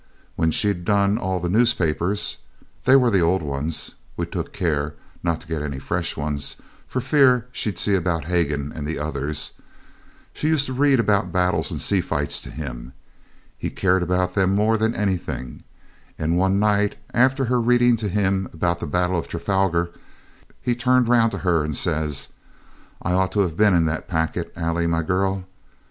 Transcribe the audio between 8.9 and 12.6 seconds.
others) she used to read about battles and sea fights to